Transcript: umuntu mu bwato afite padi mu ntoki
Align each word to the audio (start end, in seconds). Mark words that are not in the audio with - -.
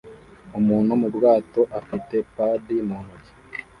umuntu 0.59 0.91
mu 1.01 1.07
bwato 1.15 1.61
afite 1.79 2.15
padi 2.33 2.75
mu 2.87 2.97
ntoki 3.03 3.31